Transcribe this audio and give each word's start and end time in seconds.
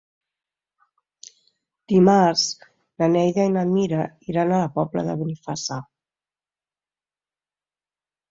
Dimarts 1.93 2.45
na 3.03 3.09
Neida 3.17 3.45
i 3.49 3.53
na 3.57 3.65
Mira 3.75 4.07
iran 4.33 4.55
a 4.57 4.63
la 4.63 4.71
Pobla 4.79 5.05
de 5.09 5.17
Benifassà. 5.19 5.77